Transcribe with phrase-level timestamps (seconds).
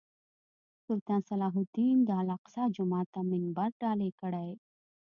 [0.85, 4.49] سلطان صلاح الدین د الاقصی جومات ته منبر ډالۍ کړی.